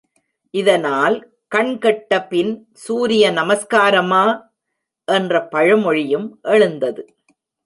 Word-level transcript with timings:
இதனால், 0.51 1.31
கண் 1.47 1.77
கெட்ட 1.77 2.23
பின் 2.23 2.69
சூரிய 2.73 3.31
நமஸ்காரமா? 3.31 4.41
என்ற 5.05 5.47
பழமொழியும் 5.47 6.39
எழுந்தது. 6.41 7.15